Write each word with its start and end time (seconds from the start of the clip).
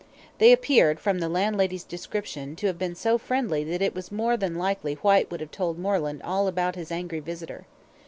They 0.39 0.51
appeared, 0.51 0.99
from 0.99 1.19
the 1.19 1.29
landlady's 1.29 1.83
description, 1.83 2.55
to 2.55 2.65
have 2.65 2.79
been 2.79 2.95
so 2.95 3.19
friendly 3.19 3.63
that 3.65 3.83
it 3.83 3.93
was 3.93 4.11
more 4.11 4.35
than 4.35 4.55
likely 4.55 4.95
Whyte 4.95 5.29
would 5.29 5.41
have 5.41 5.51
told 5.51 5.77
Moreland 5.77 6.23
all 6.23 6.47
about 6.47 6.75
his 6.75 6.91
angry 6.91 7.19
visitor. 7.19 7.67